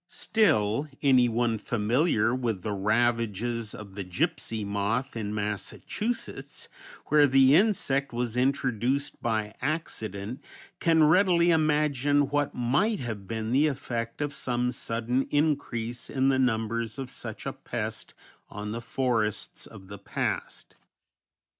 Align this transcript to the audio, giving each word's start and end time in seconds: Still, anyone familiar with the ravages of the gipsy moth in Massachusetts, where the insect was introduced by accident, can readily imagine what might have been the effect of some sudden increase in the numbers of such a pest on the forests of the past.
Still, 0.07 0.87
anyone 1.03 1.59
familiar 1.59 2.33
with 2.33 2.63
the 2.63 2.71
ravages 2.73 3.75
of 3.75 3.93
the 3.93 4.03
gipsy 4.03 4.63
moth 4.65 5.15
in 5.15 5.31
Massachusetts, 5.31 6.67
where 7.09 7.27
the 7.27 7.53
insect 7.55 8.11
was 8.11 8.35
introduced 8.35 9.21
by 9.21 9.53
accident, 9.61 10.43
can 10.79 11.03
readily 11.03 11.51
imagine 11.51 12.29
what 12.31 12.55
might 12.55 12.99
have 12.99 13.27
been 13.27 13.51
the 13.51 13.67
effect 13.67 14.21
of 14.21 14.33
some 14.33 14.71
sudden 14.71 15.27
increase 15.29 16.09
in 16.09 16.29
the 16.29 16.39
numbers 16.39 16.97
of 16.97 17.11
such 17.11 17.45
a 17.45 17.53
pest 17.53 18.15
on 18.49 18.71
the 18.71 18.81
forests 18.81 19.67
of 19.67 19.87
the 19.87 19.99
past. 19.99 20.73